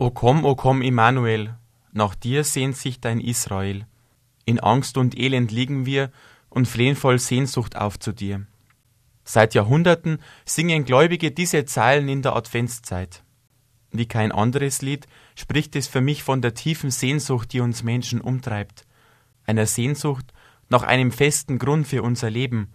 O 0.00 0.12
komm, 0.12 0.44
o 0.44 0.54
komm, 0.54 0.80
Immanuel, 0.80 1.56
nach 1.92 2.14
dir 2.14 2.44
sehnt 2.44 2.76
sich 2.76 3.00
dein 3.00 3.18
Israel. 3.18 3.84
In 4.44 4.60
Angst 4.60 4.96
und 4.96 5.18
Elend 5.18 5.50
liegen 5.50 5.86
wir 5.86 6.12
und 6.48 6.68
flehen 6.68 6.94
voll 6.94 7.18
Sehnsucht 7.18 7.74
auf 7.74 7.98
zu 7.98 8.12
dir. 8.12 8.46
Seit 9.24 9.54
Jahrhunderten 9.54 10.20
singen 10.44 10.84
Gläubige 10.84 11.32
diese 11.32 11.64
Zeilen 11.64 12.08
in 12.08 12.22
der 12.22 12.36
Adventszeit. 12.36 13.24
Wie 13.90 14.06
kein 14.06 14.30
anderes 14.30 14.82
Lied 14.82 15.08
spricht 15.34 15.74
es 15.74 15.88
für 15.88 16.00
mich 16.00 16.22
von 16.22 16.42
der 16.42 16.54
tiefen 16.54 16.92
Sehnsucht, 16.92 17.52
die 17.52 17.60
uns 17.60 17.82
Menschen 17.82 18.20
umtreibt, 18.20 18.86
einer 19.46 19.66
Sehnsucht 19.66 20.32
nach 20.68 20.84
einem 20.84 21.10
festen 21.10 21.58
Grund 21.58 21.88
für 21.88 22.04
unser 22.04 22.30
Leben, 22.30 22.72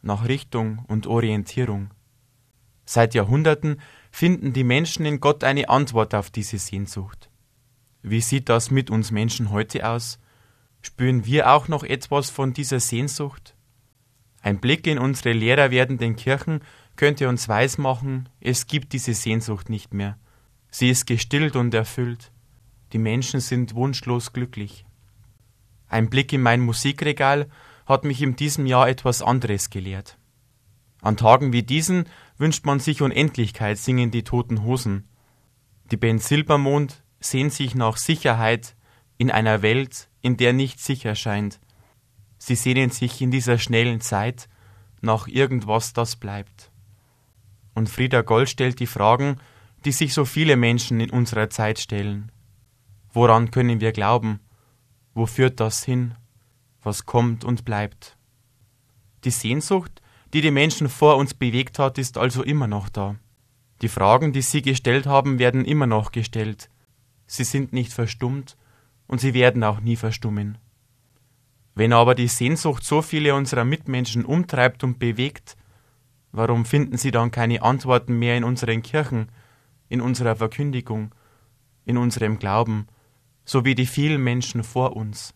nach 0.00 0.26
Richtung 0.26 0.86
und 0.88 1.06
Orientierung. 1.06 1.90
Seit 2.84 3.14
Jahrhunderten 3.14 3.80
finden 4.10 4.52
die 4.52 4.64
Menschen 4.64 5.06
in 5.06 5.20
Gott 5.20 5.44
eine 5.44 5.68
Antwort 5.68 6.14
auf 6.14 6.30
diese 6.30 6.58
Sehnsucht. 6.58 7.30
Wie 8.02 8.20
sieht 8.20 8.48
das 8.48 8.70
mit 8.70 8.90
uns 8.90 9.10
Menschen 9.10 9.50
heute 9.50 9.88
aus? 9.88 10.18
Spüren 10.82 11.24
wir 11.24 11.52
auch 11.52 11.68
noch 11.68 11.84
etwas 11.84 12.30
von 12.30 12.52
dieser 12.52 12.80
Sehnsucht? 12.80 13.54
Ein 14.42 14.60
Blick 14.60 14.86
in 14.88 14.98
unsere 14.98 15.32
leerer 15.32 15.70
werdenden 15.70 16.16
Kirchen 16.16 16.60
könnte 16.96 17.28
uns 17.28 17.48
weismachen, 17.48 18.28
es 18.40 18.66
gibt 18.66 18.92
diese 18.92 19.14
Sehnsucht 19.14 19.70
nicht 19.70 19.94
mehr. 19.94 20.18
Sie 20.70 20.90
ist 20.90 21.06
gestillt 21.06 21.54
und 21.54 21.72
erfüllt. 21.72 22.32
Die 22.92 22.98
Menschen 22.98 23.40
sind 23.40 23.74
wunschlos 23.74 24.32
glücklich. 24.32 24.84
Ein 25.88 26.10
Blick 26.10 26.32
in 26.32 26.42
mein 26.42 26.60
Musikregal 26.60 27.48
hat 27.86 28.04
mich 28.04 28.20
in 28.20 28.34
diesem 28.34 28.66
Jahr 28.66 28.88
etwas 28.88 29.22
anderes 29.22 29.70
gelehrt. 29.70 30.18
An 31.02 31.16
Tagen 31.16 31.52
wie 31.52 31.64
diesen 31.64 32.08
wünscht 32.38 32.64
man 32.64 32.78
sich 32.78 33.02
Unendlichkeit, 33.02 33.76
singen 33.76 34.12
die 34.12 34.22
toten 34.22 34.62
Hosen. 34.62 35.08
Die 35.90 35.96
Band 35.96 36.22
Silbermond 36.22 37.02
sehnt 37.20 37.52
sich 37.52 37.74
nach 37.74 37.96
Sicherheit 37.96 38.76
in 39.18 39.30
einer 39.30 39.62
Welt, 39.62 40.08
in 40.22 40.36
der 40.36 40.52
nichts 40.52 40.86
sicher 40.86 41.16
scheint. 41.16 41.60
Sie 42.38 42.54
sehnen 42.54 42.90
sich 42.90 43.20
in 43.20 43.32
dieser 43.32 43.58
schnellen 43.58 44.00
Zeit 44.00 44.48
nach 45.00 45.26
irgendwas, 45.26 45.92
das 45.92 46.16
bleibt. 46.16 46.70
Und 47.74 47.88
Frieda 47.88 48.22
Gold 48.22 48.48
stellt 48.48 48.78
die 48.78 48.86
Fragen, 48.86 49.38
die 49.84 49.92
sich 49.92 50.14
so 50.14 50.24
viele 50.24 50.56
Menschen 50.56 51.00
in 51.00 51.10
unserer 51.10 51.50
Zeit 51.50 51.80
stellen. 51.80 52.30
Woran 53.12 53.50
können 53.50 53.80
wir 53.80 53.90
glauben? 53.90 54.38
Wo 55.14 55.26
führt 55.26 55.58
das 55.58 55.82
hin? 55.82 56.14
Was 56.80 57.06
kommt 57.06 57.44
und 57.44 57.64
bleibt? 57.64 58.16
Die 59.24 59.30
Sehnsucht, 59.30 60.00
die 60.32 60.40
die 60.40 60.50
Menschen 60.50 60.88
vor 60.88 61.16
uns 61.16 61.34
bewegt 61.34 61.78
hat, 61.78 61.98
ist 61.98 62.16
also 62.16 62.42
immer 62.42 62.66
noch 62.66 62.88
da. 62.88 63.16
Die 63.82 63.88
Fragen, 63.88 64.32
die 64.32 64.42
sie 64.42 64.62
gestellt 64.62 65.06
haben, 65.06 65.38
werden 65.38 65.64
immer 65.64 65.86
noch 65.86 66.12
gestellt. 66.12 66.70
Sie 67.26 67.44
sind 67.44 67.72
nicht 67.72 67.92
verstummt 67.92 68.56
und 69.06 69.20
sie 69.20 69.34
werden 69.34 69.64
auch 69.64 69.80
nie 69.80 69.96
verstummen. 69.96 70.58
Wenn 71.74 71.92
aber 71.92 72.14
die 72.14 72.28
Sehnsucht 72.28 72.84
so 72.84 73.02
viele 73.02 73.34
unserer 73.34 73.64
Mitmenschen 73.64 74.24
umtreibt 74.24 74.84
und 74.84 74.98
bewegt, 74.98 75.56
warum 76.30 76.64
finden 76.64 76.96
sie 76.96 77.10
dann 77.10 77.30
keine 77.30 77.62
Antworten 77.62 78.18
mehr 78.18 78.36
in 78.36 78.44
unseren 78.44 78.82
Kirchen, 78.82 79.30
in 79.88 80.00
unserer 80.00 80.36
Verkündigung, 80.36 81.14
in 81.84 81.96
unserem 81.96 82.38
Glauben, 82.38 82.86
so 83.44 83.64
wie 83.64 83.74
die 83.74 83.86
vielen 83.86 84.22
Menschen 84.22 84.62
vor 84.62 84.96
uns? 84.96 85.34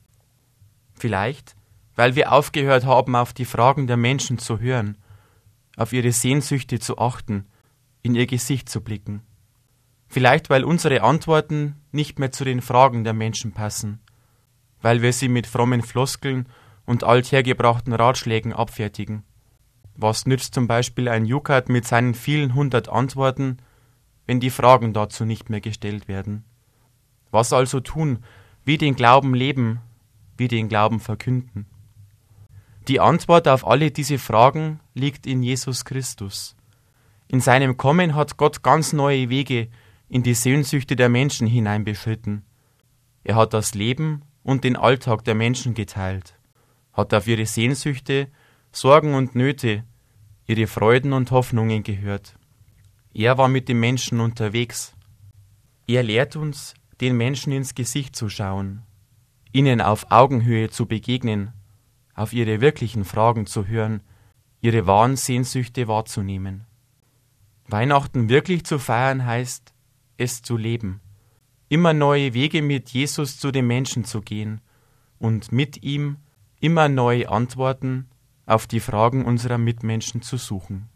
Vielleicht, 0.94 1.55
weil 1.96 2.14
wir 2.14 2.32
aufgehört 2.32 2.84
haben, 2.84 3.16
auf 3.16 3.32
die 3.32 3.46
Fragen 3.46 3.86
der 3.86 3.96
Menschen 3.96 4.38
zu 4.38 4.60
hören, 4.60 4.98
auf 5.76 5.92
ihre 5.92 6.12
Sehnsüchte 6.12 6.78
zu 6.78 6.98
achten, 6.98 7.46
in 8.02 8.14
ihr 8.14 8.26
Gesicht 8.26 8.68
zu 8.68 8.82
blicken. 8.82 9.22
Vielleicht, 10.06 10.50
weil 10.50 10.64
unsere 10.64 11.02
Antworten 11.02 11.82
nicht 11.90 12.18
mehr 12.18 12.30
zu 12.30 12.44
den 12.44 12.60
Fragen 12.60 13.02
der 13.02 13.14
Menschen 13.14 13.52
passen, 13.52 14.00
weil 14.80 15.02
wir 15.02 15.12
sie 15.12 15.28
mit 15.28 15.46
frommen 15.46 15.82
Floskeln 15.82 16.48
und 16.84 17.02
althergebrachten 17.02 17.92
Ratschlägen 17.92 18.52
abfertigen. 18.52 19.24
Was 19.96 20.26
nützt 20.26 20.54
zum 20.54 20.68
Beispiel 20.68 21.08
ein 21.08 21.24
Jukat 21.24 21.68
mit 21.68 21.86
seinen 21.86 22.14
vielen 22.14 22.54
hundert 22.54 22.88
Antworten, 22.88 23.56
wenn 24.26 24.40
die 24.40 24.50
Fragen 24.50 24.92
dazu 24.92 25.24
nicht 25.24 25.50
mehr 25.50 25.62
gestellt 25.62 26.06
werden? 26.06 26.44
Was 27.30 27.52
also 27.52 27.80
tun, 27.80 28.22
wie 28.64 28.78
den 28.78 28.94
Glauben 28.94 29.34
leben, 29.34 29.80
wie 30.36 30.48
den 30.48 30.68
Glauben 30.68 31.00
verkünden? 31.00 31.66
Die 32.88 33.00
Antwort 33.00 33.48
auf 33.48 33.66
alle 33.66 33.90
diese 33.90 34.16
Fragen 34.16 34.78
liegt 34.94 35.26
in 35.26 35.42
Jesus 35.42 35.84
Christus. 35.84 36.54
In 37.26 37.40
seinem 37.40 37.76
Kommen 37.76 38.14
hat 38.14 38.36
Gott 38.36 38.62
ganz 38.62 38.92
neue 38.92 39.28
Wege 39.28 39.68
in 40.08 40.22
die 40.22 40.34
Sehnsüchte 40.34 40.94
der 40.94 41.08
Menschen 41.08 41.48
hineinbeschritten. 41.48 42.44
Er 43.24 43.34
hat 43.34 43.54
das 43.54 43.74
Leben 43.74 44.22
und 44.44 44.62
den 44.62 44.76
Alltag 44.76 45.24
der 45.24 45.34
Menschen 45.34 45.74
geteilt, 45.74 46.38
hat 46.92 47.12
auf 47.12 47.26
ihre 47.26 47.46
Sehnsüchte, 47.46 48.28
Sorgen 48.70 49.14
und 49.14 49.34
Nöte, 49.34 49.82
ihre 50.46 50.68
Freuden 50.68 51.12
und 51.12 51.32
Hoffnungen 51.32 51.82
gehört. 51.82 52.36
Er 53.12 53.36
war 53.36 53.48
mit 53.48 53.68
den 53.68 53.80
Menschen 53.80 54.20
unterwegs. 54.20 54.94
Er 55.88 56.04
lehrt 56.04 56.36
uns, 56.36 56.74
den 57.00 57.16
Menschen 57.16 57.52
ins 57.52 57.74
Gesicht 57.74 58.14
zu 58.14 58.28
schauen, 58.28 58.82
ihnen 59.52 59.80
auf 59.80 60.12
Augenhöhe 60.12 60.70
zu 60.70 60.86
begegnen 60.86 61.52
auf 62.16 62.32
ihre 62.32 62.60
wirklichen 62.60 63.04
Fragen 63.04 63.46
zu 63.46 63.68
hören, 63.68 64.00
ihre 64.60 64.86
wahren 64.86 65.16
Sehnsüchte 65.16 65.86
wahrzunehmen. 65.86 66.64
Weihnachten 67.68 68.28
wirklich 68.28 68.64
zu 68.64 68.78
feiern 68.78 69.24
heißt, 69.24 69.72
es 70.16 70.42
zu 70.42 70.56
leben, 70.56 71.00
immer 71.68 71.92
neue 71.92 72.32
Wege 72.32 72.62
mit 72.62 72.90
Jesus 72.90 73.38
zu 73.38 73.52
den 73.52 73.66
Menschen 73.66 74.04
zu 74.04 74.22
gehen 74.22 74.60
und 75.18 75.52
mit 75.52 75.82
ihm 75.82 76.16
immer 76.58 76.88
neue 76.88 77.28
Antworten 77.28 78.08
auf 78.46 78.66
die 78.66 78.80
Fragen 78.80 79.24
unserer 79.24 79.58
Mitmenschen 79.58 80.22
zu 80.22 80.38
suchen. 80.38 80.88